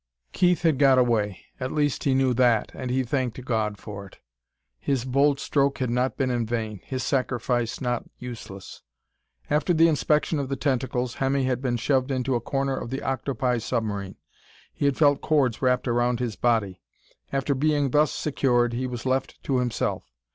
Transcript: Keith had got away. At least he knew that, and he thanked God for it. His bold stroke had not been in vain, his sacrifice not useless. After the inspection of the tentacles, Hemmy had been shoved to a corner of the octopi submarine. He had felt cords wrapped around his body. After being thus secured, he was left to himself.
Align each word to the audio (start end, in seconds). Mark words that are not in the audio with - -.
Keith 0.33 0.63
had 0.63 0.79
got 0.79 0.97
away. 0.97 1.41
At 1.59 1.71
least 1.71 2.05
he 2.05 2.15
knew 2.15 2.33
that, 2.33 2.71
and 2.73 2.89
he 2.89 3.03
thanked 3.03 3.45
God 3.45 3.77
for 3.77 4.07
it. 4.07 4.17
His 4.79 5.05
bold 5.05 5.39
stroke 5.39 5.77
had 5.77 5.91
not 5.91 6.17
been 6.17 6.31
in 6.31 6.43
vain, 6.43 6.81
his 6.83 7.03
sacrifice 7.03 7.79
not 7.79 8.05
useless. 8.17 8.81
After 9.47 9.75
the 9.75 9.87
inspection 9.87 10.39
of 10.39 10.49
the 10.49 10.55
tentacles, 10.55 11.17
Hemmy 11.21 11.43
had 11.43 11.61
been 11.61 11.77
shoved 11.77 12.11
to 12.25 12.33
a 12.33 12.41
corner 12.41 12.75
of 12.75 12.89
the 12.89 13.03
octopi 13.03 13.59
submarine. 13.59 14.15
He 14.73 14.85
had 14.85 14.97
felt 14.97 15.21
cords 15.21 15.61
wrapped 15.61 15.87
around 15.87 16.19
his 16.19 16.35
body. 16.35 16.81
After 17.31 17.53
being 17.53 17.91
thus 17.91 18.11
secured, 18.11 18.73
he 18.73 18.87
was 18.87 19.05
left 19.05 19.43
to 19.43 19.59
himself. 19.59 20.03